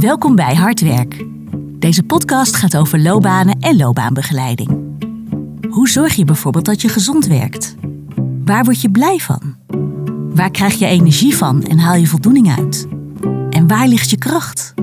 [0.00, 1.24] Welkom bij Hardwerk.
[1.78, 4.98] Deze podcast gaat over loopbanen en loopbaanbegeleiding.
[5.68, 7.74] Hoe zorg je bijvoorbeeld dat je gezond werkt?
[8.44, 9.56] Waar word je blij van?
[10.34, 12.86] Waar krijg je energie van en haal je voldoening uit?
[13.50, 14.74] En waar ligt je kracht?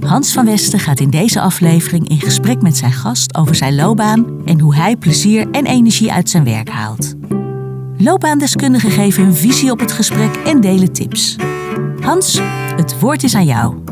[0.00, 4.26] Hans van Westen gaat in deze aflevering in gesprek met zijn gast over zijn loopbaan
[4.44, 7.14] en hoe hij plezier en energie uit zijn werk haalt.
[7.96, 11.36] Loopbaandeskundigen geven hun visie op het gesprek en delen tips.
[12.00, 12.40] Hans,
[12.78, 13.84] het woord is aan jou.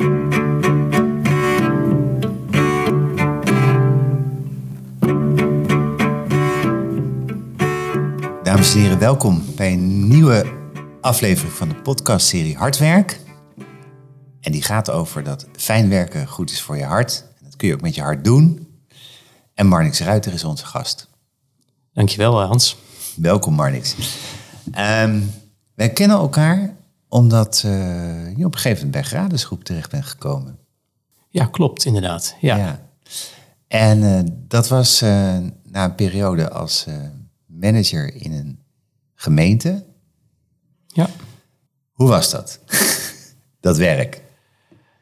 [8.42, 10.52] Dames en heren, welkom bij een nieuwe
[11.01, 13.20] aflevering van de podcastserie Hardwerk.
[14.41, 17.25] En die gaat over dat fijn werken goed is voor je hart.
[17.39, 18.69] En dat kun je ook met je hart doen.
[19.55, 21.09] En Marnix Ruiter is onze gast.
[21.92, 22.77] Dankjewel eh, Hans.
[23.16, 23.97] Welkom Marnix.
[24.73, 25.20] Ehm,
[25.75, 26.76] wij kennen elkaar
[27.09, 30.59] omdat uh, je op een gegeven moment bij Gradesgroep terecht bent gekomen.
[31.28, 32.37] Ja, klopt inderdaad.
[32.41, 32.88] Ja.
[33.69, 36.86] En uh, dat was uh, na een periode als
[37.47, 38.58] manager in een
[39.14, 39.84] gemeente.
[40.86, 41.08] Ja.
[41.92, 42.61] Hoe was dat?
[43.61, 44.22] dat werk?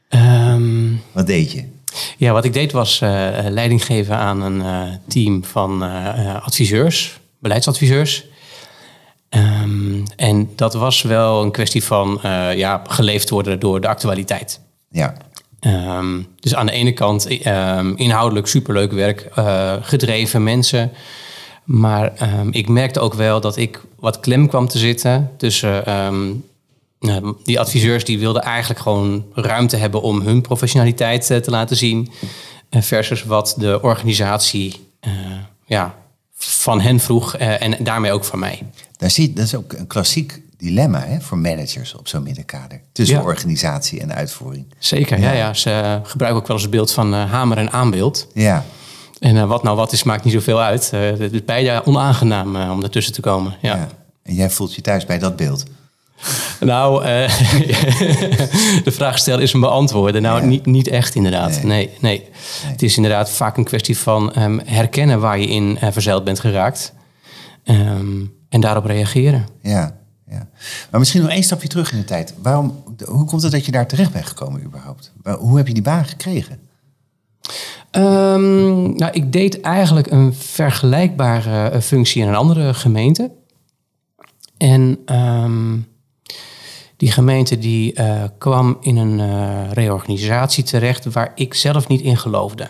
[0.09, 1.73] Um, wat deed je?
[2.17, 3.01] Ja, wat ik deed was
[3.49, 5.83] leiding geven aan een team van
[6.43, 8.27] adviseurs, beleidsadviseurs.
[9.37, 14.61] Um, en dat was wel een kwestie van uh, ja, geleefd worden door de actualiteit.
[14.91, 15.15] Ja.
[15.61, 20.91] Um, dus aan de ene kant um, inhoudelijk superleuk werk, uh, gedreven mensen.
[21.65, 22.13] Maar
[22.51, 25.85] ik merkte ook wel dat ik wat klem kwam te zitten tussen
[27.45, 32.13] die adviseurs die wilden eigenlijk gewoon ruimte hebben om hun professionaliteit te laten zien.
[32.71, 34.87] versus wat de organisatie
[35.67, 35.95] ja,
[36.37, 38.63] van hen vroeg en daarmee ook van mij.
[38.97, 42.81] Daar zie, dat is ook een klassiek dilemma hè, voor managers op zo'n middenkader.
[42.93, 44.67] Tussen organisatie en uitvoering.
[44.79, 45.33] Zeker, ja.
[45.33, 48.27] ja, Ze gebruiken ook wel eens het beeld van uh, hamer en aanbeeld.
[48.35, 48.65] Ja.
[49.21, 50.91] En uh, wat nou wat is, maakt niet zoveel uit.
[50.91, 53.57] Het is beide onaangenaam om ertussen te komen.
[53.61, 53.77] Ja.
[53.77, 53.89] ja.
[54.23, 55.65] En jij voelt je thuis bij dat beeld?
[56.61, 57.05] Nou,
[58.85, 60.23] de vraag stellen is een beantwoorden.
[60.23, 60.47] Nou, ja.
[60.47, 61.63] niet, niet echt inderdaad.
[61.63, 61.65] Nee.
[61.65, 62.29] Nee, nee.
[62.67, 66.93] Het is inderdaad vaak een kwestie van um, herkennen waar je in verzeild bent geraakt.
[67.65, 69.47] Um, en daarop reageren.
[69.63, 69.97] Ja,
[70.27, 70.49] ja.
[70.91, 72.35] Maar misschien nog één stapje terug in de tijd.
[72.43, 75.13] Waarom, hoe komt het dat je daar terecht bent gekomen überhaupt?
[75.39, 76.59] Hoe heb je die baan gekregen?
[77.91, 83.31] Um, nou, ik deed eigenlijk een vergelijkbare eh, functie in een andere gemeente.
[84.57, 85.87] En um,
[86.97, 92.17] die gemeente die uh, kwam in een uh, reorganisatie terecht waar ik zelf niet in
[92.17, 92.69] geloofde.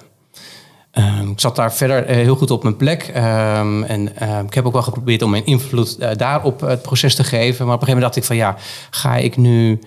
[0.98, 3.12] Um, ik zat daar verder uh, heel goed op mijn plek.
[3.16, 6.82] Um, en uh, ik heb ook wel geprobeerd om mijn invloed uh, daar op het
[6.82, 7.66] proces te geven.
[7.66, 8.56] Maar op een gegeven moment dacht ik van ja,
[8.90, 9.78] ga ik nu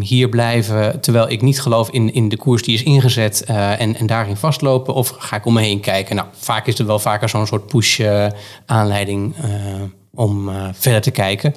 [0.00, 4.06] hier blijven terwijl ik niet geloof in, in de koers die is ingezet en, en
[4.06, 4.94] daarin vastlopen?
[4.94, 6.16] Of ga ik om me heen kijken?
[6.16, 8.00] Nou, vaak is er wel vaker zo'n soort push
[8.66, 9.34] aanleiding
[10.14, 11.54] om verder te kijken.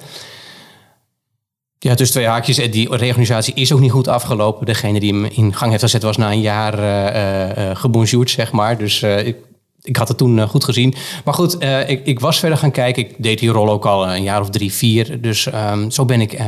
[1.86, 2.56] Ja, dus twee haakjes.
[2.56, 4.66] Die reorganisatie is ook niet goed afgelopen.
[4.66, 8.52] Degene die hem in gang heeft gezet was na een jaar uh, uh, gebonjourd, zeg
[8.52, 8.78] maar.
[8.78, 9.36] Dus uh, ik,
[9.82, 10.94] ik had het toen goed gezien.
[11.24, 13.02] Maar goed, ik, ik, was verder gaan kijken.
[13.02, 15.20] Ik deed die rol ook al een jaar of drie, vier.
[15.20, 16.38] Dus um, zo ben ik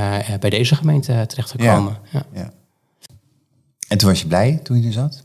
[0.41, 1.99] bij deze gemeente terechtgekomen.
[2.11, 2.41] Ja, ja.
[2.41, 2.51] ja.
[3.89, 5.25] En toen was je blij toen je er zat?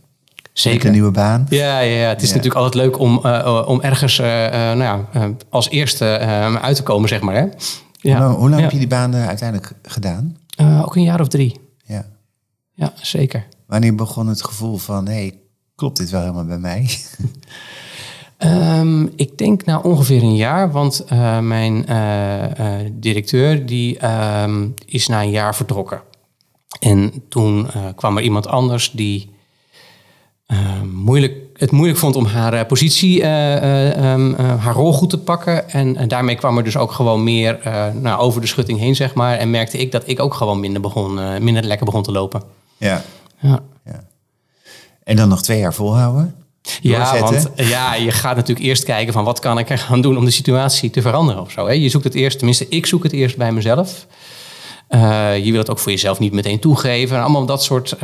[0.54, 0.86] Zeker.
[0.86, 1.46] een nieuwe baan?
[1.50, 2.10] Ja, ja, ja.
[2.10, 3.18] het is natuurlijk altijd leuk om,
[3.66, 5.08] om ergens nou ja,
[5.50, 6.06] als eerste
[6.62, 7.36] uit te komen, zeg maar.
[7.36, 7.46] Hè?
[8.04, 8.18] Ja.
[8.18, 10.38] Hoe lang, hoe lang heb je die baan uiteindelijk gedaan?
[10.62, 11.60] Uh, ook een jaar of drie.
[11.86, 12.06] Ja.
[12.74, 13.48] Ja, zeker.
[13.66, 15.40] Wanneer begon het gevoel van, hé, hey,
[15.76, 16.90] klopt dit wel helemaal bij mij?
[18.80, 25.08] um, ik denk na ongeveer een jaar, want uh, mijn uh, directeur die um, is
[25.08, 26.02] na een jaar vertrokken.
[26.80, 29.32] En toen kwam er iemand anders die
[30.92, 35.70] moeilijk het moeilijk vond om haar uh, positie, uh, uh, haar rol goed te pakken.
[35.70, 37.60] En daarmee kwam er dus ook gewoon meer
[38.02, 39.38] nou, over de schutting heen, zeg maar.
[39.38, 42.42] En merkte ik dat ik ook gewoon minder, begon, minder lekker begon te lopen.
[42.78, 43.04] Ja.
[43.40, 43.60] ja.
[43.86, 44.04] ja.
[45.04, 46.36] En dan nog twee jaar volhouden?
[46.82, 50.18] Ja, want ja, je gaat natuurlijk eerst kijken van wat kan ik er gaan doen
[50.18, 51.66] om de situatie te veranderen of zo.
[51.66, 51.74] Hè?
[51.74, 54.08] Je zoekt het eerst, tenminste ik zoek het eerst bij mezelf.
[54.96, 57.22] Uh, je wil het ook voor jezelf niet meteen toegeven.
[57.22, 58.00] allemaal dat soort uh,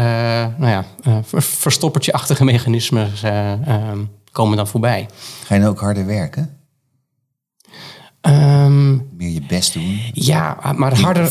[0.58, 4.00] nou ja, uh, verstoppertje-achtige mechanismes ehm,
[4.32, 5.08] komen dan voorbij.
[5.44, 6.58] Ga je dan ook harder werken?
[8.22, 10.00] Um, meer je best doen?
[10.14, 11.30] Ja, maar harder,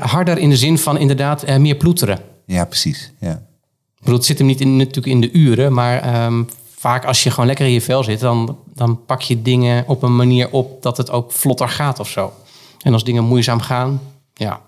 [0.00, 2.18] harder in de zin van inderdaad meer ploeteren.
[2.46, 3.12] Ja, precies.
[3.20, 3.32] Ja.
[3.32, 7.22] Ik bedoel, het zit hem niet in, natuurlijk in de uren, maar um, vaak als
[7.22, 10.50] je gewoon lekker in je vel zit, dan, dan pak je dingen op een manier
[10.50, 12.32] op dat het ook vlotter gaat of zo.
[12.82, 14.00] En als dingen moeizaam gaan,
[14.34, 14.60] ja,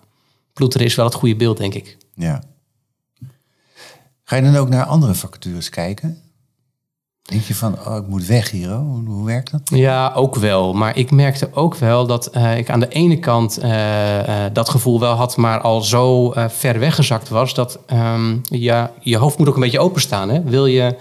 [0.52, 1.96] ploeteren is wel het goede beeld, denk ik.
[2.14, 2.42] Ja.
[4.24, 6.22] Ga je dan ook naar andere vacatures kijken?
[7.22, 9.60] Denk je van, oh, ik moet weg hier, oh, hoe, hoe werkt dat?
[9.64, 10.72] Ja, ook wel.
[10.72, 14.68] Maar ik merkte ook wel dat eh, ik aan de ene kant eh, eh, dat
[14.68, 19.48] gevoel wel had, maar al zo ver weggezakt was dat ehm, ja, je hoofd moet
[19.48, 20.28] ook een beetje openstaan.
[20.28, 20.42] Hè?
[20.42, 20.96] Wil je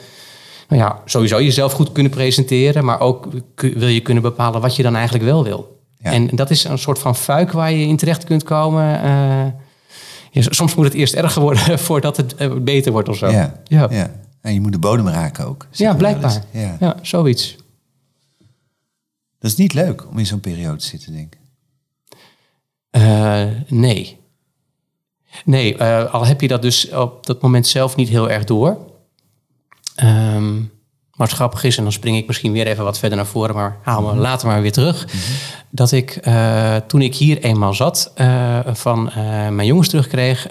[0.67, 4.83] nou ja, sowieso jezelf goed kunnen presenteren, maar ook wil je kunnen bepalen wat je
[4.83, 5.78] dan eigenlijk wel wil.
[6.01, 6.11] Ja.
[6.11, 9.01] En dat is een soort van fuik waar je in terecht kunt komen.
[9.01, 9.45] eh,
[10.31, 13.27] ja, soms moet het eerst erger worden voordat het eh, beter wordt of zo.
[13.29, 13.87] Ja, ja.
[13.91, 14.11] ja.
[14.41, 15.67] En je moet de bodem raken ook.
[15.71, 16.43] Ja, blijkbaar.
[16.51, 16.77] Ja.
[16.79, 17.55] Ja, zoiets.
[19.39, 21.39] Dat is niet leuk om in zo'n periode te zitten, denk ik.
[22.89, 24.17] Eh, nee.
[25.45, 28.77] Nee, al heb je dat dus op dat moment zelf niet heel erg door.
[29.95, 30.61] Ehm,
[31.19, 33.77] maar het is, en dan spring ik misschien weer even wat verder naar voren, maar
[33.83, 35.07] haal me later maar weer terug.
[35.69, 39.15] Dat ik eh, toen ik hier eenmaal zat, eh, van eh,
[39.47, 40.47] mijn jongens terugkreeg,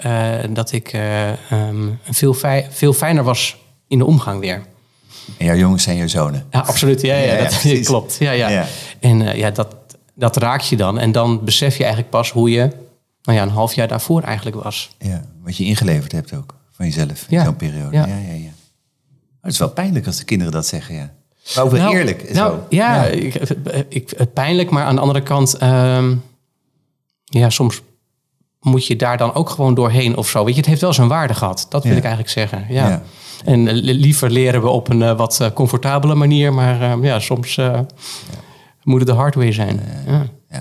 [0.49, 2.35] dat ik eh, ehm, veel,
[2.69, 3.57] veel fijner was
[3.87, 4.61] in de omgang weer.
[5.37, 6.45] En jouw jongens zijn jouw zonen.
[6.51, 7.01] Ja, absoluut.
[7.01, 8.15] Ja, ja, Ja, ja, dat klopt.
[8.19, 8.65] Ja, ja.
[8.99, 9.75] En ja, dat,
[10.15, 10.99] dat raakt je dan.
[10.99, 12.69] En dan besef je eigenlijk pas hoe je
[13.23, 14.89] nou ja, een half jaar daarvoor eigenlijk was.
[14.99, 17.43] Ja, wat je ingeleverd hebt ook van jezelf in Ja.
[17.43, 17.95] zo'n periode.
[17.95, 18.05] Ja.
[18.05, 18.15] Ja.
[18.15, 18.51] Ja,
[19.41, 21.11] het is wel pijnlijk als de kinderen dat zeggen, ja.
[21.55, 22.33] Maar wel Nou, eerlijk.
[22.33, 23.03] Nou, ja,
[23.89, 26.15] Ik, pijnlijk, maar aan de andere kant, ehm,
[27.25, 27.81] ja, soms
[28.59, 30.43] moet je daar dan ook gewoon doorheen of zo.
[30.45, 31.65] Weet je, het heeft wel zijn waarde gehad.
[31.69, 31.97] Dat wil Ja.
[31.97, 32.65] ik eigenlijk zeggen.
[32.69, 32.87] Ja.
[32.87, 33.01] Ja.
[33.45, 37.03] En eh, li- liever leren we op een eh, wat eh, comfortabele manier, maar ehm,
[37.05, 37.59] ja, soms
[38.83, 39.79] moet het de hard way zijn.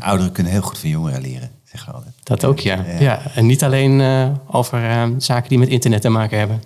[0.01, 1.51] Ouderen kunnen heel goed van jongeren leren,
[1.95, 2.15] altijd.
[2.23, 2.85] Dat ook, ja.
[2.99, 3.21] Ja.
[3.35, 4.03] En niet alleen
[4.47, 6.63] over eh, zaken die met internet te maken hebben.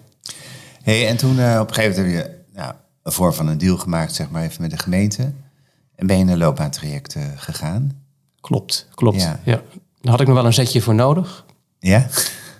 [0.83, 3.59] Hey, en toen eh, op een gegeven moment heb je nou, een vorm van een
[3.59, 5.33] deal gemaakt, zeg maar even met de gemeente.
[5.97, 8.03] En ben je in een loopbaantraject eh, gegaan.
[8.41, 9.23] Klopt, klopt.
[9.23, 9.41] Ja.
[9.45, 9.63] Ja.
[10.01, 11.45] Daar had ik nog wel een zetje voor nodig.
[11.79, 12.07] Ja?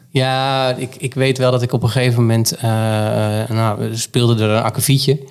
[0.09, 2.53] Ja, ik, ik weet wel dat ik op een gegeven moment...
[2.53, 2.63] eh,
[3.49, 5.29] nou, speelde er een akkefietje...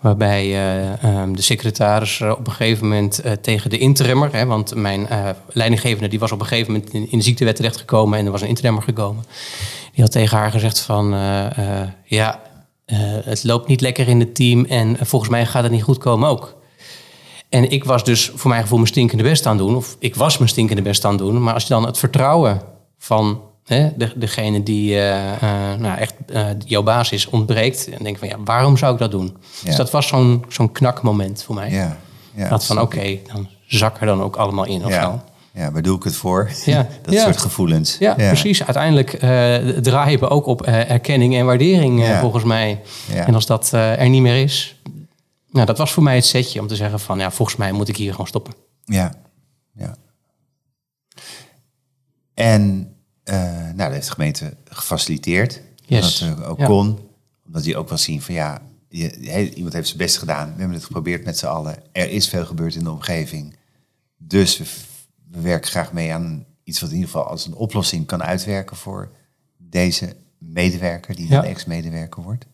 [0.00, 4.32] waarbij eh, ehm, de secretaris op een gegeven moment tegen de interimmer...
[4.32, 5.08] Hè, want mijn
[5.48, 8.18] leidinggevende die was op een gegeven moment in, in de ziektewet terechtgekomen...
[8.18, 9.24] en er was een interimmer gekomen.
[9.94, 11.14] Die had tegen haar gezegd van...
[11.14, 12.40] eh, eh, ja,
[12.84, 14.64] eh, het loopt niet lekker in het team...
[14.64, 16.56] en volgens mij gaat het niet goed komen ook.
[17.48, 19.76] En ik was dus voor mijn gevoel mijn stinkende best aan doen.
[19.76, 21.42] Of ik was mijn stinkende best aan doen.
[21.42, 22.60] Maar als je dan het vertrouwen
[22.98, 24.96] van hè, de, degene die
[25.78, 26.14] nou, echt
[26.64, 27.90] jouw baas is ontbreekt.
[27.90, 29.36] Dan denk van ja, waarom zou ik dat doen?
[29.64, 31.70] Dus dat was zo'n zo'n knakmoment voor mij.
[31.70, 31.98] Ja.
[32.34, 35.02] ja dat van oké, dan zak er dan ook allemaal in of Ja.
[35.02, 35.20] zo.
[35.54, 36.50] Ja, waar doe ik het voor?
[36.64, 36.88] Ja.
[37.02, 37.22] dat Ja.
[37.22, 37.96] soort gevoelens.
[37.98, 38.64] Ja, precies.
[38.64, 42.80] Uiteindelijk eh, draaien we ook op eh, erkenning en waardering eh, volgens mij.
[43.14, 44.80] En als dat er niet meer is...
[45.50, 47.18] Nou, dat was voor mij het setje om te zeggen van...
[47.18, 48.54] ja, volgens mij moet ik hier gewoon stoppen.
[48.84, 49.14] Ja,
[49.72, 49.96] ja.
[52.34, 52.92] En
[53.24, 55.60] nou, dat heeft de gemeente gefaciliteerd.
[55.86, 56.18] Yes.
[56.18, 56.98] Dat het ook kon.
[57.46, 60.46] Omdat die ook wel zien van ja, je, iemand heeft zijn best gedaan.
[60.52, 61.76] We hebben het geprobeerd met z'n allen.
[61.92, 63.56] Er is veel gebeurd in de omgeving.
[64.18, 64.64] Dus we,
[65.30, 68.76] we werken graag mee aan iets wat in ieder geval als een oplossing kan uitwerken
[68.76, 69.10] voor
[69.56, 71.48] deze medewerker, die dan Ja.
[71.48, 72.46] ex-medewerker wordt.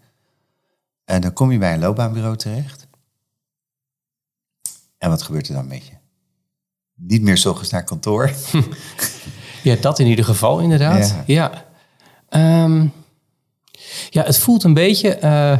[1.05, 2.87] En dan kom je bij een loopbaanbureau terecht.
[4.99, 5.93] En wat gebeurt er dan met je?
[6.95, 8.31] Niet meer 's ochtends naar kantoor.
[9.63, 11.15] Ja, dat in ieder geval inderdaad.
[11.27, 11.69] Ja,
[12.29, 12.87] Ehm,
[14.11, 15.59] ja het voelt een beetje eh,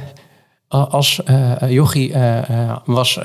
[0.79, 3.19] als eh Jochie eh, eh, was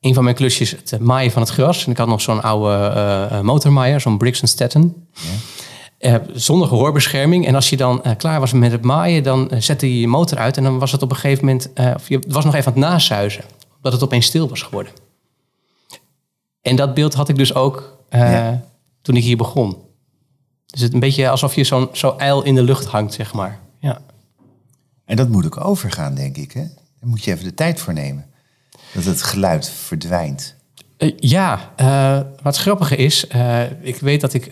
[0.00, 1.84] een van mijn klusjes het maaien van het gras.
[1.84, 5.06] En ik had nog zo'n oude motormaaier, zo'n Briggs Stetton.
[5.98, 7.46] Eh, zonder gehoorbescherming.
[7.46, 10.56] En als je dan klaar was met het maaien, dan zette je je motor uit.
[10.56, 12.90] En dan was het op een gegeven moment, of je was nog even aan het
[12.90, 13.44] nazuizen.
[13.82, 14.92] Dat het opeens stil was geworden.
[16.62, 18.64] En dat beeld had ik dus ook Ja.
[19.02, 19.76] toen ik hier begon.
[20.66, 23.60] Dus het een beetje alsof je zo'n zo ijl in de lucht hangt, zeg maar.
[25.04, 26.52] En dat moet ook overgaan, denk ik.
[26.52, 26.62] Hè?
[27.00, 28.26] Daar moet je even de tijd voor nemen.
[28.92, 30.54] Dat het geluid verdwijnt.
[30.96, 34.44] Eh, ja, eh, wat grappige is, eh, ik weet dat ik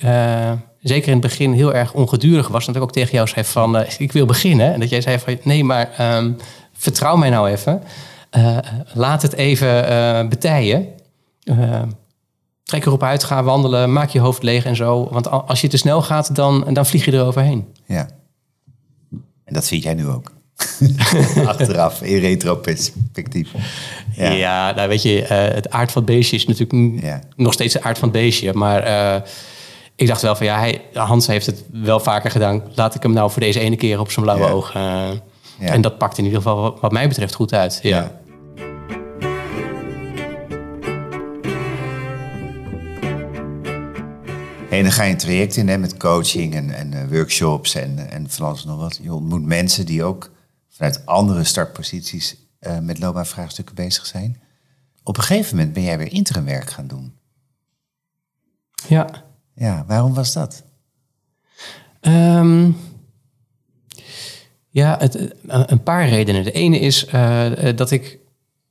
[0.81, 2.67] zeker in het begin heel erg ongedurig was.
[2.67, 4.73] En dat ik ook tegen jou zei van, ik wil beginnen.
[4.73, 6.33] En dat jij zei van, nee, maar ehm,
[6.73, 7.83] vertrouw mij nou even.
[8.95, 10.89] Laat het even betijen.
[12.63, 15.09] Trek erop uit, ga wandelen, maak je hoofd leeg en zo.
[15.11, 17.75] Want als je te snel gaat, dan, dan vlieg je eroverheen.
[17.87, 18.09] Ja.
[19.45, 20.33] En dat vind jij nu ook.
[21.47, 23.49] Achteraf, in retroperspectief.
[24.17, 24.73] Ja, Ja.
[24.75, 27.21] nou weet je, eh, het aard van het beestje is natuurlijk Ja.
[27.37, 28.53] nog steeds de aard van het beestje.
[28.55, 29.21] Maar eh,
[29.97, 32.63] ik dacht wel van ja, hij, Hans heeft het wel vaker gedaan.
[32.75, 34.51] Laat ik hem nou voor deze ene keer op zijn blauwe Ja.
[34.53, 34.75] oog.
[34.75, 35.09] eh.
[35.59, 37.79] En dat pakt in ieder geval wat, wat mij betreft goed uit.
[37.83, 38.21] Ja.
[44.71, 48.27] En dan ga je een traject in hè, met coaching en, en workshops en, en
[48.29, 48.99] van alles en nog wat.
[49.03, 50.31] Je ontmoet mensen die ook
[50.73, 54.43] vanuit andere startposities uh, met loopbaanvraagstukken bezig zijn.
[55.03, 57.15] Op een gegeven moment ben jij weer interimwerk gaan doen.
[58.89, 59.25] Ja.
[59.55, 60.65] Ja, waarom was dat?
[62.01, 62.71] Ehm,
[64.69, 66.45] ja, het, een paar redenen.
[66.45, 68.19] De ene is uh, dat ik...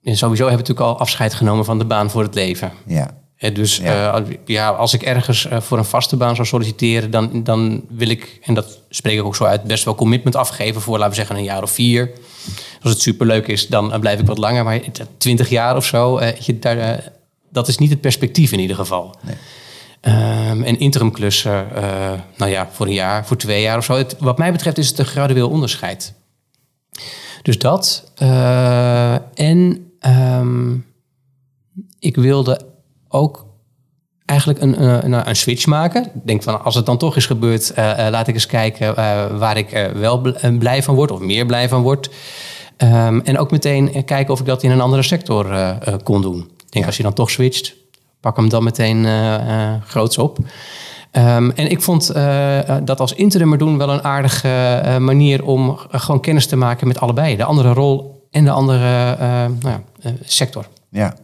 [0.03, 2.71] Sowieso heb ik natuurlijk al afscheid genomen van de baan voor het leven.
[2.85, 3.20] Ja.
[3.49, 4.19] Dus ja.
[4.19, 4.69] Uh, ja.
[4.69, 8.53] als ik ergens uh, voor een vaste baan zou solliciteren, dan, dan wil ik, en
[8.53, 11.43] dat spreek ik ook zo uit, best wel commitment afgeven voor, laten we zeggen, een
[11.43, 12.11] jaar of vier.
[12.81, 14.63] Als het superleuk is, dan blijf ik wat langer.
[14.63, 14.79] Maar
[15.17, 17.11] twintig jaar of zo, uh, je, daar,
[17.51, 19.15] dat is niet het perspectief in ieder geval.
[19.21, 19.35] Nee.
[20.49, 21.67] Um, en interimklussen,
[22.37, 23.93] nou ja, voor een jaar, voor twee jaar of zo.
[23.93, 26.13] Het, wat mij betreft is het een gradueel onderscheid.
[27.41, 28.11] Dus dat.
[29.33, 30.85] en um,
[31.99, 32.70] ik wilde
[33.11, 33.45] ook
[34.25, 36.03] eigenlijk een, een, een, switch maken.
[36.03, 38.87] Ik denk van als het dan toch is gebeurd, uh, uh, laat ik eens kijken
[38.89, 40.21] uh, waar ik wel
[40.59, 42.09] blij van word of meer blij van word.
[42.77, 46.39] Um, en ook meteen kijken of ik dat in een andere sector kon doen.
[46.65, 47.75] Ik denk als je dan toch switcht,
[48.19, 49.07] pak hem dan meteen
[49.85, 50.37] groots op.
[51.11, 52.13] Um, en ik vond
[52.83, 57.35] dat als interimmer doen wel een aardige manier om gewoon kennis te maken met allebei.
[57.35, 59.17] De andere rol en de andere
[59.61, 59.79] nou
[60.23, 60.65] sector.
[60.89, 61.15] Ja.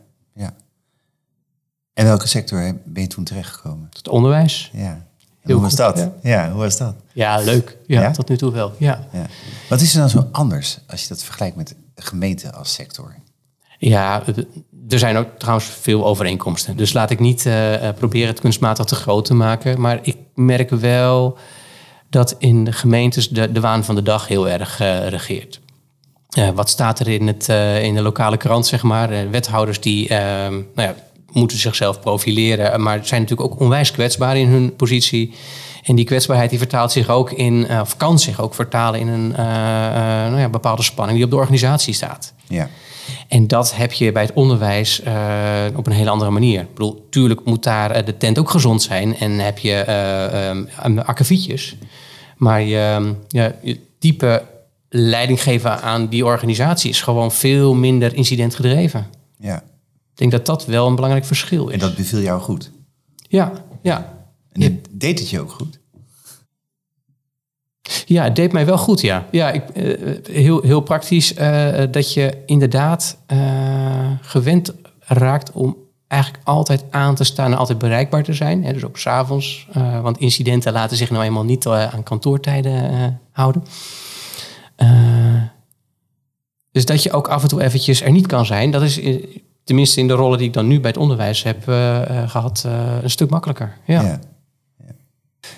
[1.97, 3.87] En welke sector ben je toen terechtgekomen?
[3.93, 4.71] Het onderwijs.
[4.73, 5.05] Ja.
[5.43, 5.97] hoe was dat?
[5.97, 6.11] Ja.
[6.21, 6.51] ja.
[6.51, 6.95] hoe was dat?
[7.13, 7.77] Ja, leuk.
[7.87, 8.73] Ja, ja, tot nu toe wel.
[8.77, 9.07] Ja.
[9.11, 9.25] ja.
[9.69, 13.15] Wat is er dan zo anders als je dat vergelijkt met gemeente als sector?
[13.77, 14.23] Ja,
[14.89, 16.77] er zijn ook trouwens veel overeenkomsten.
[16.77, 19.81] Dus laat ik niet uh, proberen het kunstmatig te groot te maken.
[19.81, 21.37] Maar ik merk wel
[22.09, 25.59] dat in de gemeentes de, de waan van de dag heel erg uh, regeert.
[26.37, 27.47] Uh, wat staat er in, het,
[27.83, 29.29] in de lokale krant, zeg maar?
[29.31, 30.95] wethouders die ehm, nou ja,
[31.31, 35.33] moeten zichzelf profileren, maar zijn natuurlijk ook onwijs kwetsbaar in hun positie.
[35.83, 39.07] En die kwetsbaarheid die vertaalt zich ook in, uh, of kan zich ook vertalen in
[39.07, 39.45] een uh, uh,
[40.27, 42.33] nou ja, bepaalde spanning die op de organisatie staat.
[42.47, 42.69] Ja.
[43.27, 45.01] En dat heb je bij het onderwijs
[45.75, 46.61] op een hele andere manier.
[46.61, 49.85] Ik bedoel, tuurlijk moet daar de tent ook gezond zijn en heb je
[50.85, 51.75] um, akkefietjes.
[52.37, 54.43] Maar je, ja, je type
[54.89, 59.07] leiding geven aan die organisatie is gewoon veel minder incidentgedreven.
[59.39, 59.63] Ja.
[60.17, 61.73] Ik denk dat dat wel een belangrijk verschil is.
[61.73, 62.71] En dat beviel jou goed?
[63.27, 64.27] Ja, ja.
[64.51, 64.69] En ja.
[64.91, 65.79] deed het je ook goed?
[68.05, 69.27] Ja, het deed mij wel goed, ja.
[69.31, 76.43] Ja, ik, uh, heel, heel praktisch uh, dat je inderdaad uh, gewend raakt om eigenlijk
[76.43, 78.63] altijd aan te staan en altijd bereikbaar te zijn.
[78.63, 79.67] Hè, dus ook s'avonds,
[80.01, 83.63] want incidenten laten zich nou eenmaal niet aan kantoortijden houden.
[86.71, 88.99] dus dat je ook af en toe eventjes er niet kan zijn, dat is
[89.67, 92.97] tenminste in de rollen die ik dan nu bij het onderwijs heb uh, gehad, uh,
[93.01, 93.77] een stuk makkelijker.
[93.85, 94.01] Ja.
[94.01, 94.19] ja.
[94.77, 94.93] ja.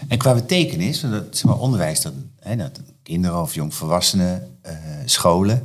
[0.08, 4.72] En qua betekenis, dat, zeg maar, onderwijs, dat, hè, dat kinderen of jongvolwassenen, uh,
[5.06, 5.63] scholen,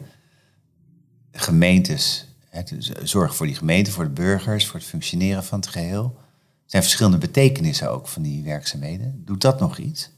[1.33, 2.63] gemeentes, hè,
[3.03, 6.15] zorgen voor die gemeente, voor de burgers, voor het functioneren van het geheel.
[6.17, 9.23] Er zijn verschillende betekenissen ook van die werkzaamheden.
[9.25, 10.11] Doet dat nog iets?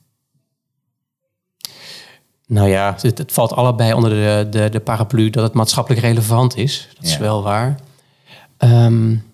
[2.46, 6.56] Nou ja, het, het valt allebei onder de, de, de, paraplu dat het maatschappelijk relevant
[6.56, 6.88] is.
[6.94, 7.76] Dat is wel waar.
[8.58, 9.24] Um,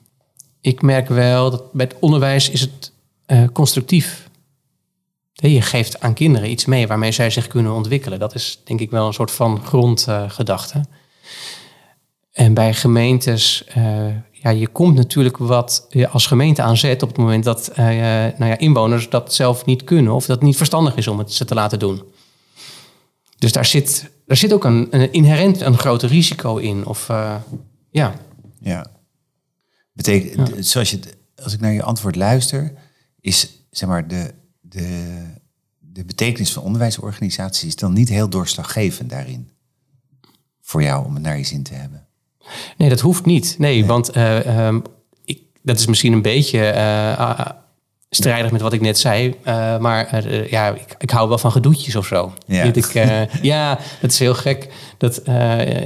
[0.61, 2.93] ik merk wel dat bij het onderwijs is het
[3.27, 4.31] uh, constructief.
[5.33, 8.19] Je geeft aan kinderen iets mee waarmee zij zich kunnen ontwikkelen.
[8.19, 10.85] Dat is denk ik wel een soort van grondgedachte.
[12.33, 17.19] En bij gemeentes, uh, ja, je komt natuurlijk wat je als gemeente aanzet op het
[17.19, 21.09] moment dat nou ja, inwoners dat zelf niet kunnen of dat het niet verstandig is
[21.09, 22.03] om het ze te laten doen.
[23.39, 26.87] Dus daar zit, daar zit ook een, een inherent een groot risico in.
[26.87, 27.07] Of,
[27.91, 28.15] ja.
[28.61, 28.87] Ja.
[29.93, 30.99] Betekent, zoals je,
[31.43, 32.73] als ik naar je antwoord luister,
[33.21, 35.25] is zeg maar de, de,
[35.79, 39.51] de betekenis van onderwijsorganisaties is dan niet heel doorslaggevend daarin.
[40.61, 42.07] Voor jou om het naar je zin te hebben.
[42.77, 43.55] Nee, dat hoeft niet.
[43.59, 44.83] Nee, want uh, um,
[45.25, 47.41] ik, dat is misschien een beetje uh,
[48.11, 49.29] strijdig met wat ik net zei.
[49.29, 52.35] Uh, maar ja, ik, ik, hou wel van gedoetjes of zo.
[52.47, 52.93] Ja, ik,
[53.43, 54.73] ja dat is heel gek.
[54.99, 55.23] Dat,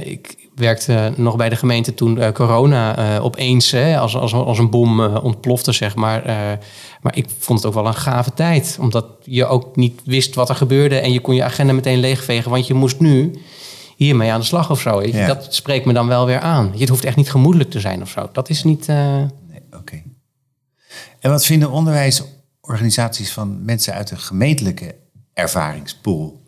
[0.03, 4.59] ik, werkte nog bij de gemeente toen uh, corona uh, opeens hè, als, als, als
[4.59, 6.21] een bom uh, ontplofte, zeg maar.
[7.01, 10.49] maar ik vond het ook wel een gave tijd, omdat je ook niet wist wat
[10.49, 13.41] er gebeurde en je kon je agenda meteen leegvegen, want je moest nu
[13.95, 15.01] hiermee aan de slag of zo.
[15.01, 15.27] Ja.
[15.27, 16.73] Dat spreekt me dan wel weer aan.
[16.77, 18.29] Het hoeft echt niet gemoedelijk te zijn of zo.
[18.31, 18.87] Dat is niet...
[18.87, 20.01] Nee, oké.
[21.19, 24.95] En wat vinden onderwijsorganisaties van mensen uit de gemeentelijke
[25.33, 26.41] ervaringspool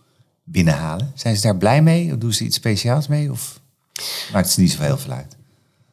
[0.44, 1.12] binnenhalen?
[1.16, 2.12] Zijn ze daar blij mee?
[2.12, 3.32] Of doen ze iets speciaals mee?
[3.32, 3.60] Of...
[4.34, 5.38] Maakt het niet zo heel veel uit.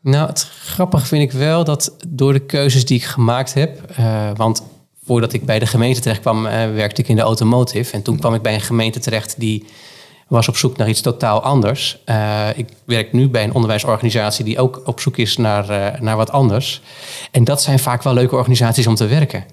[0.01, 4.31] Nou, het grappig vind ik wel dat door de keuzes die ik gemaakt heb, uh,
[4.35, 4.63] want
[5.05, 7.93] voordat ik bij de gemeente terecht kwam, eh, werkte ik in de automotive.
[7.93, 9.67] En toen kwam ik bij een gemeente terecht die
[10.29, 11.99] was op zoek naar iets totaal anders.
[12.05, 16.17] Eh, ik werk nu bij een onderwijsorganisatie die ook op zoek is naar, eh, naar
[16.17, 16.83] wat anders.
[17.31, 19.45] En dat zijn vaak wel leuke organisaties om te werken.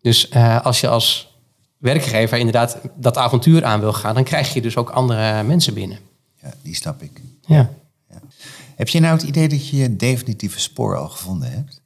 [0.00, 1.34] Dus eh, als je als
[1.78, 5.98] werkgever inderdaad dat avontuur aan wil gaan, dan krijg je dus ook andere mensen binnen.
[6.42, 7.20] Ja, die snap ik.
[7.46, 7.70] Ja.
[8.80, 11.82] Heb je nou het idee dat je je definitieve spoor al gevonden hebt?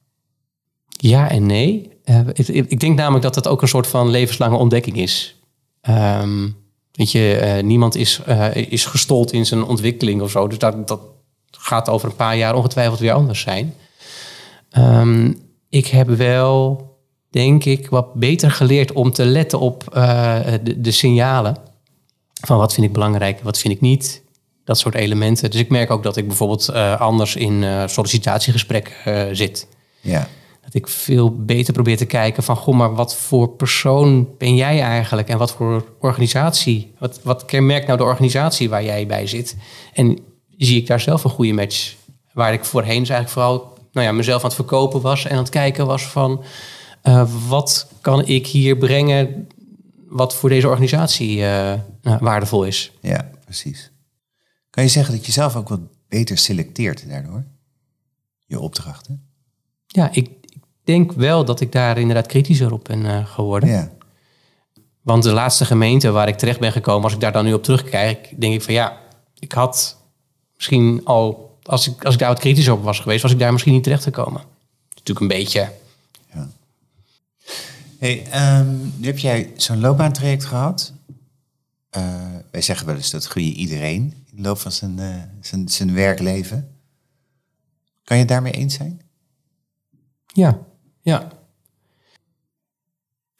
[0.88, 1.90] Ja en nee.
[2.04, 5.40] Eh, ik, ik denk namelijk dat het ook een soort van levenslange ontdekking is.
[5.80, 6.48] Ehm,
[6.92, 10.48] weet je, eh, niemand is, eh, is gestold in zijn ontwikkeling of zo.
[10.48, 11.00] Dus dat, dat
[11.50, 13.74] gaat over een paar jaar ongetwijfeld weer anders zijn.
[14.70, 15.32] Ehm,
[15.68, 16.88] ik heb wel,
[17.30, 19.84] denk ik, wat beter geleerd om te letten op
[20.62, 21.56] de, de signalen.
[22.40, 24.22] Van wat vind ik belangrijk, wat vind ik niet.
[24.64, 25.50] Dat soort elementen.
[25.50, 29.66] Dus ik merk ook dat ik bijvoorbeeld eh, anders in eh sollicitatiegesprekken eh, zit.
[30.00, 30.28] Ja,
[30.64, 34.80] Dat ik veel beter probeer te kijken van, goh, maar wat voor persoon ben jij
[34.80, 35.28] eigenlijk?
[35.28, 36.92] En wat voor organisatie?
[36.99, 39.56] Wat, wat kenmerkt nou de organisatie waar jij bij zit?
[39.92, 40.18] En
[40.56, 41.94] zie ik daar zelf een goede match?
[42.33, 45.38] Waar ik voorheen dus eigenlijk vooral nou ja, mezelf aan het verkopen was en aan
[45.38, 46.44] het kijken was van,
[47.49, 49.49] wat kan ik hier brengen
[50.09, 52.92] wat voor deze organisatie nou, waardevol is?
[53.00, 53.92] ja, precies.
[54.75, 57.45] Kan je zeggen dat je zelf ook wat beter selecteert daardoor?
[58.47, 59.23] Je opdrachten?
[59.87, 63.69] Ja, ik, ik denk wel dat ik daar inderdaad kritischer op ben eh, geworden.
[63.69, 63.90] Ja,
[65.02, 67.62] Want de laatste gemeente waar ik terecht ben gekomen, als ik daar dan nu op
[67.62, 68.99] terugkijk, denk ik van ja,
[69.38, 69.97] ik had
[70.54, 73.52] misschien al, als ik, als ik daar wat kritisch op was geweest, was ik daar
[73.52, 74.43] misschien niet terecht gekomen.
[74.88, 75.73] Natuurlijk een beetje.
[76.33, 76.49] ja.
[77.99, 80.93] Hey, ehm, nu heb jij zo'n loopbaantraject gehad.
[81.90, 82.02] Eh,
[82.50, 85.68] wij zeggen wel eens dat groei je iedereen in de loop van zijn, eh, zijn,
[85.68, 86.68] zijn werkleven.
[88.04, 89.00] Kan je het daarmee eens zijn?
[90.32, 90.58] Ja,
[91.02, 91.28] ja.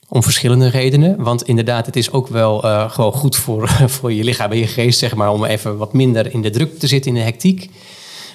[0.09, 1.23] Om verschillende redenen.
[1.23, 4.67] Want inderdaad, het is ook wel eh, gewoon goed voor, voor je lichaam en je
[4.67, 7.71] geest, zeg maar, om even wat minder in de druk te zitten, in de hectiek.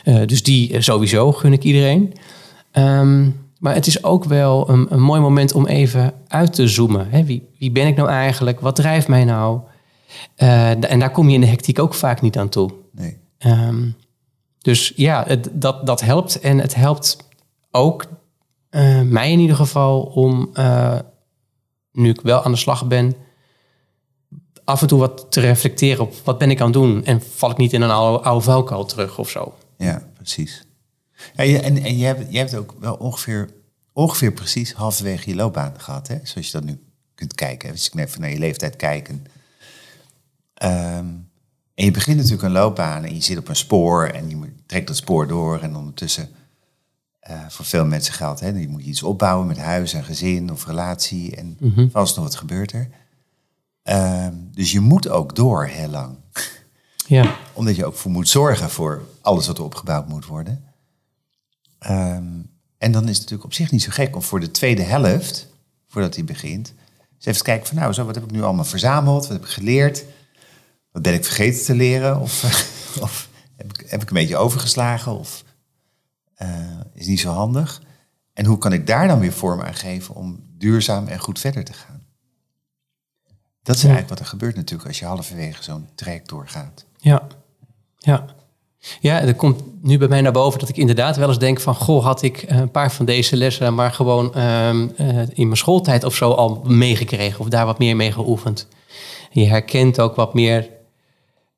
[0.04, 2.14] Eh, dus die sowieso gun ik iedereen.
[2.72, 7.10] Ehm, maar het is ook wel een, een mooi moment om even uit te zoomen.
[7.10, 7.24] Hè?
[7.24, 8.60] Wie, wie ben ik nou eigenlijk?
[8.60, 9.60] Wat drijft mij nou?
[10.36, 12.72] Eh, en daar kom je in de hectiek ook vaak niet aan toe.
[12.92, 13.18] Nee.
[13.38, 13.90] Ehm,
[14.58, 16.40] dus ja, het, dat, dat helpt.
[16.40, 17.18] En het helpt
[17.72, 18.06] ook
[18.70, 21.00] eh, mij in ieder geval om, eh,
[21.92, 23.16] nu ik wel aan de slag ben,
[24.64, 27.06] af en toe wat te reflecteren op wat ben ik aan het doen.
[27.06, 29.54] En val ik niet in een oude, oude terug of zo.
[29.78, 30.64] Ja, precies.
[31.36, 33.50] Ja, en en je, hebt, je hebt ook wel ongeveer,
[33.94, 36.18] ongeveer precies halverwege je loopbaan gehad, hè?
[36.24, 36.80] zoals je dat nu
[37.16, 37.72] kunt kijken.
[37.72, 39.10] Als ik even naar je leeftijd kijk.
[40.60, 41.06] En, ehm,
[41.74, 44.88] en je begint natuurlijk een loopbaan en je zit op een spoor en je trekt
[44.88, 45.60] dat spoor door.
[45.60, 46.30] En ondertussen,
[47.20, 50.66] eh, voor veel mensen geldt, hè, je moet iets opbouwen met huis en gezin of
[50.66, 51.36] relatie.
[51.36, 51.90] En Mhm.
[51.90, 52.90] vast nog wat gebeurt er.
[53.84, 56.18] Ehm, dus je moet ook door heel lang
[57.08, 60.64] Ja, omdat je ook voor moet zorgen voor alles wat er opgebouwd moet worden.
[61.80, 62.24] Ehm,
[62.78, 65.48] en dan is het natuurlijk op zich niet zo gek om voor de tweede helft,
[65.88, 66.74] voordat hij begint,
[67.16, 69.22] eens even te kijken van nou, zo, wat heb ik nu allemaal verzameld?
[69.28, 70.04] Wat heb ik geleerd?
[70.92, 72.20] Wat ben ik vergeten te leren?
[72.20, 72.44] Of,
[73.02, 75.20] of heb, ik, heb ik een beetje overgeslagen?
[75.20, 75.44] Of
[76.36, 76.50] eh,
[76.94, 77.82] is niet zo handig?
[78.34, 81.64] En hoe kan ik daar dan weer vorm aan geven om duurzaam en goed verder
[81.64, 82.04] te gaan?
[83.64, 83.88] Dat is Ja.
[83.88, 86.86] eigenlijk wat er gebeurt natuurlijk als je halverwege zo'n traject doorgaat.
[86.98, 87.28] ja,
[87.98, 88.26] ja.
[89.00, 91.76] Ja, er komt nu bij mij naar boven dat ik inderdaad wel eens denk van...
[91.76, 96.04] goh, had ik een paar van deze lessen maar gewoon ehm, eh, in mijn schooltijd
[96.04, 97.40] of zo al meegekregen...
[97.40, 98.68] of daar wat meer mee geoefend.
[99.32, 100.70] Je herkent ook wat meer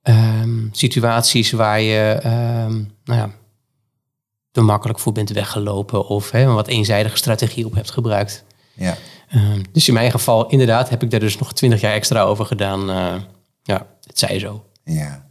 [0.02, 3.30] ehm, situaties waar je ehm, nou ja,
[4.52, 6.08] te makkelijk voor bent weggelopen...
[6.08, 8.44] of hè, een wat eenzijdige strategie op hebt gebruikt.
[8.74, 8.98] Ja.
[9.30, 12.46] Ehm, dus in mijn geval, inderdaad, heb ik daar dus nog twintig jaar extra over
[12.46, 12.90] gedaan.
[12.90, 13.14] Eh,
[13.64, 14.66] ja, het zij zo.
[14.84, 15.26] Ja,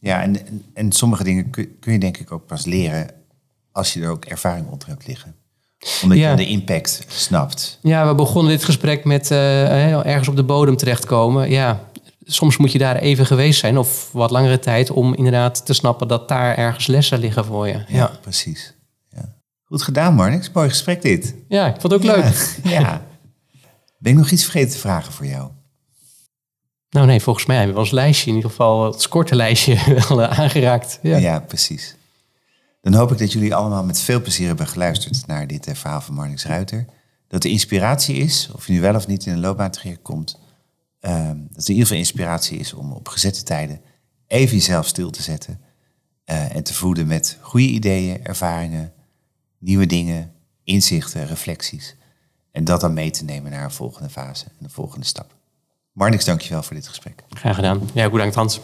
[0.00, 3.10] ja en, en, en sommige dingen kun, kun je denk ik ook pas leren
[3.72, 5.34] als je er ook ervaring onder hebt liggen.
[6.02, 6.30] Omdat Ja.
[6.30, 7.78] je de impact snapt.
[7.82, 11.50] Ja, we begonnen dit gesprek met eh, ergens op de bodem terechtkomen.
[11.50, 11.84] Ja,
[12.26, 16.08] soms moet je daar even geweest zijn of wat langere tijd om inderdaad te snappen
[16.08, 17.72] dat daar ergens lessen liggen voor je.
[17.72, 18.74] Ja, Ja, precies.
[19.08, 19.34] Ja.
[19.64, 20.50] Goed gedaan, Marnix.
[20.52, 21.34] Mooi gesprek dit.
[21.48, 22.58] ja ik vond het ook leuk.
[22.62, 23.06] Ja.
[23.98, 25.50] Ben ik nog iets vergeten te vragen voor jou?
[26.90, 30.38] Nou nee, volgens mij hebben we ons lijstje, in ieder geval het scortenlijstje, wel eh,
[30.38, 30.98] aangeraakt.
[31.02, 31.40] Ja.
[31.40, 31.96] Precies.
[32.80, 36.00] Dan hoop ik dat jullie allemaal met veel plezier hebben geluisterd naar dit eh, verhaal
[36.00, 36.84] van Marnix Ruiter.
[37.28, 40.38] Dat er inspiratie is, of je nu wel of niet in een loopbaantraject komt.
[41.00, 43.80] Ehm, dat er in ieder geval inspiratie is om op gezette tijden
[44.26, 45.60] even jezelf stil te zetten.
[46.24, 48.92] eh, en te voeden met goede ideeën, ervaringen,
[49.58, 50.32] nieuwe dingen,
[50.64, 51.96] inzichten, reflecties.
[52.52, 55.34] En dat dan mee te nemen naar een volgende fase en een volgende stap.
[55.92, 57.22] Marnix, dankjewel voor dit gesprek.
[57.28, 57.80] Graag gedaan.
[57.94, 58.60] Ja, bedankt Hans.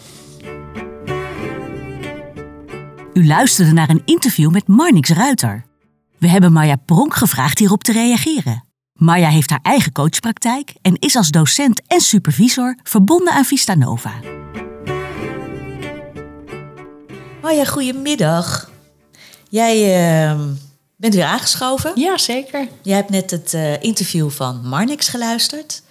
[3.15, 5.65] U luisterde naar een interview met Marnix Ruiter.
[6.19, 8.65] We hebben Marja Pronk gevraagd hierop te reageren.
[8.93, 14.13] Marja heeft haar eigen coachpraktijk en is als docent en supervisor verbonden aan Vista Nova.
[17.43, 18.71] Marja, goedemiddag.
[19.49, 19.77] Jij
[20.33, 20.41] uh,
[20.97, 21.93] bent weer aangeschoven.
[21.95, 22.69] Ja, zeker.
[22.83, 25.83] Jij hebt net het uh, interview van Marnix geluisterd.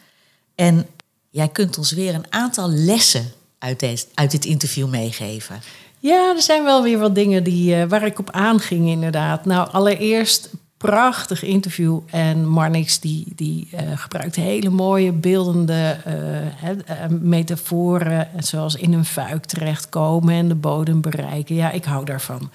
[0.56, 0.88] En
[1.30, 5.62] jij kunt ons weer een aantal lessen uit, deze, uit dit interview meegeven.
[6.00, 9.46] Ja, er zijn wel weer wat dingen die, uh, waar ik op aanging, inderdaad.
[9.46, 10.50] Nou, allereerst
[10.82, 12.00] prachtig interview.
[12.10, 18.28] En Marnix die, die uh, gebruikt hele mooie beeldende uh, metaforen.
[18.38, 21.56] Zoals in een fuik terechtkomen en de bodem bereiken.
[21.56, 22.50] Ja, ik hou daarvan.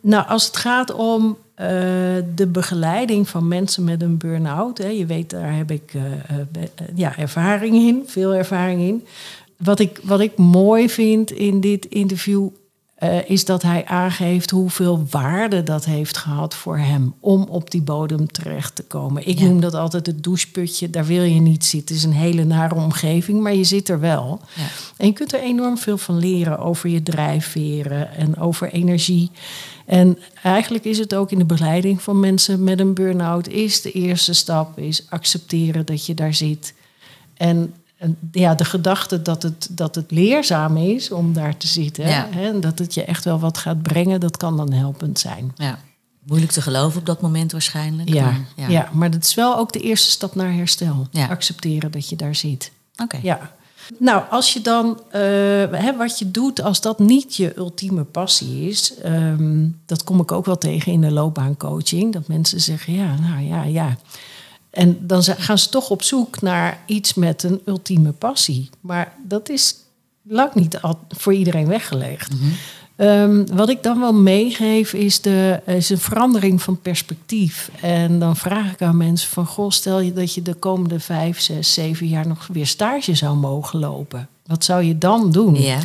[0.00, 1.36] Nou, als het gaat om
[2.34, 4.78] de begeleiding van mensen met een burn-out.
[4.78, 5.92] Hè, je weet, daar heb ik
[6.94, 9.06] ja, ervaring in, veel ervaring in.
[9.56, 12.48] Wat ik, wat ik mooi vind in dit interview
[12.98, 17.82] uh, is dat hij aangeeft hoeveel waarde dat heeft gehad voor hem om op die
[17.82, 19.28] bodem terecht te komen.
[19.28, 19.44] Ik ja.
[19.44, 21.94] noem dat altijd het doucheputje, daar wil je niet zitten.
[21.94, 24.40] Het is een hele nare omgeving, maar je zit er wel.
[24.54, 24.66] Ja.
[24.96, 29.30] En je kunt er enorm veel van leren over je drijfveren en over energie.
[29.86, 33.92] En eigenlijk is het ook in de begeleiding van mensen met een burn-out, is de
[33.92, 36.74] eerste stap is accepteren dat je daar zit.
[37.36, 37.74] En
[38.32, 42.08] ja, de gedachte dat het, dat het leerzaam is om daar te zitten.
[42.08, 42.28] Ja.
[42.30, 45.52] Hè, en dat het je echt wel wat gaat brengen, dat kan dan helpend zijn.
[45.56, 45.78] Ja.
[46.22, 48.08] Moeilijk te geloven op dat moment waarschijnlijk.
[48.08, 48.68] Ja, maar, ja.
[48.68, 51.06] ja maar dat is wel ook de eerste stap naar herstel.
[51.10, 51.26] Ja.
[51.26, 52.72] Accepteren dat je daar zit.
[52.96, 53.18] Oké.
[53.22, 53.52] Ja.
[53.98, 55.20] Nou, als je dan, uh,
[55.70, 60.32] hè, wat je doet, als dat niet je ultieme passie is, um, dat kom ik
[60.32, 62.12] ook wel tegen in de loopbaancoaching.
[62.12, 63.96] Dat mensen zeggen, ja, nou ja, ja.
[64.74, 68.70] En dan gaan ze toch op zoek naar iets met een ultieme passie.
[68.80, 69.74] Maar dat is
[70.22, 72.32] lang niet voor iedereen weggelegd.
[72.32, 72.52] -hmm.
[72.96, 77.70] Um, wat ik dan wel meegeef is, de, is een verandering van perspectief.
[77.80, 79.46] En dan vraag ik aan mensen van...
[79.46, 83.36] Goh, stel je dat je de komende vijf, zes, zeven jaar nog weer stage zou
[83.36, 84.28] mogen lopen.
[84.46, 85.54] Wat zou je dan doen?
[85.54, 85.78] Ja.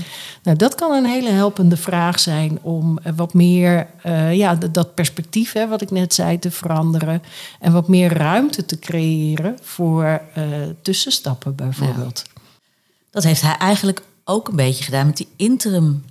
[0.44, 5.52] Nou, dat kan een hele helpende vraag zijn om wat meer, uh, ja, dat perspectief,
[5.52, 7.24] hè, wat ik net zei, te veranderen.
[7.60, 10.44] En wat meer ruimte te creëren voor uh,
[10.82, 12.24] tussenstappen, bijvoorbeeld.
[12.26, 12.42] Ja.
[13.12, 16.04] Dat heeft hij eigenlijk ook een beetje gedaan met die interim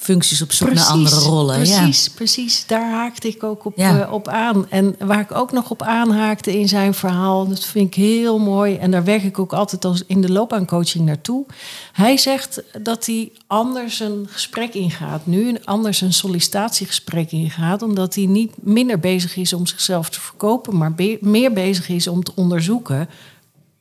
[0.00, 1.56] functies op zoek precies, naar andere rollen.
[1.56, 2.12] Precies, ja.
[2.14, 2.66] precies.
[2.66, 4.00] Daar haakte ik ook op, ja.
[4.00, 4.66] uh, op aan.
[4.70, 8.76] En waar ik ook nog op aanhaakte in zijn verhaal, dat vind ik heel mooi.
[8.76, 11.46] En daar werk ik ook altijd als in de loopbaancoaching naartoe.
[11.92, 15.26] Hij zegt dat hij anders een gesprek ingaat.
[15.26, 17.82] Nu anders een sollicitatiegesprek ingaat.
[17.82, 22.06] Omdat hij niet minder bezig is om zichzelf te verkopen, maar be meer bezig is
[22.06, 23.08] om te onderzoeken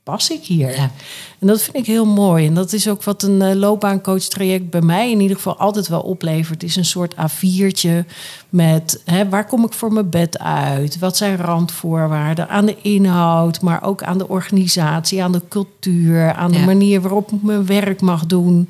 [0.09, 0.75] pas ik hier?
[0.75, 0.91] Ja.
[1.39, 2.47] En dat vind ik heel mooi.
[2.47, 5.87] En dat is ook wat een uh, loopbaancoach traject bij mij in ieder geval altijd
[5.87, 6.63] wel oplevert.
[6.63, 8.05] Is een soort A4'tje
[8.49, 10.99] met hè, waar kom ik voor mijn bed uit?
[10.99, 16.51] Wat zijn randvoorwaarden aan de inhoud, maar ook aan de organisatie, aan de cultuur, aan
[16.51, 18.69] de manier waarop ik mijn werk mag doen.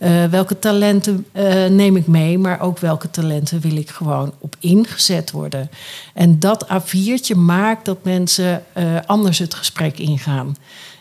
[0.00, 4.56] Uh, welke talenten uh, neem ik mee, maar ook welke talenten wil ik gewoon op
[4.58, 5.70] ingezet worden.
[6.14, 10.56] En dat A4'tje maakt dat mensen uh, anders het gesprek ingaan.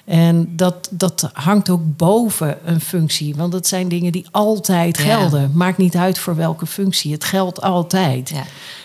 [0.05, 3.35] En dat, dat hangt ook boven een functie.
[3.35, 5.41] Want dat zijn dingen die altijd gelden.
[5.41, 5.49] Ja.
[5.53, 7.12] Maakt niet uit voor welke functie.
[7.12, 8.29] Het geldt altijd.
[8.29, 8.43] Ja.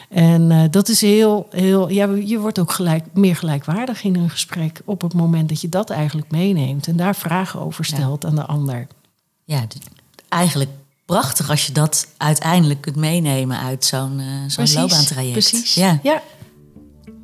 [0.09, 1.89] En uh, dat is heel, heel.
[1.89, 4.81] Ja, je wordt ook gelijk, meer gelijkwaardig in een gesprek.
[4.85, 6.87] op het moment dat je dat eigenlijk meeneemt.
[6.87, 8.29] en daar vragen over stelt ja.
[8.29, 8.87] aan de ander.
[9.45, 9.67] Ja,
[10.35, 10.71] eigenlijk
[11.07, 15.33] prachtig als je dat uiteindelijk kunt meenemen uit zo'n uh, zo'n loopbaantraject.
[15.33, 15.75] Precies.
[15.75, 15.99] Ja.
[16.03, 16.23] ja.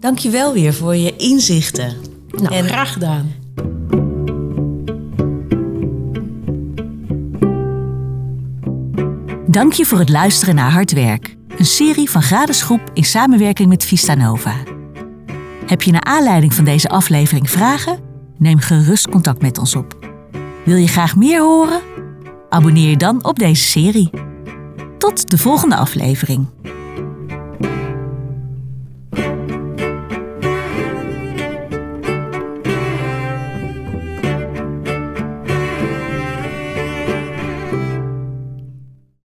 [0.00, 1.96] Dank je wel weer voor je inzichten.
[2.30, 3.34] Nou, en graag gedaan.
[9.46, 13.84] Dank je voor het luisteren naar Hard Werk, een serie van Gradesgroep in samenwerking met
[13.84, 14.54] Vista Nova.
[15.66, 17.98] Heb je naar aanleiding van deze aflevering vragen?
[18.38, 19.98] Neem gerust contact met ons op.
[20.64, 21.89] Wil je graag meer horen?
[22.50, 24.10] Abonneer je dan op deze serie.
[24.98, 26.46] Tot de volgende aflevering.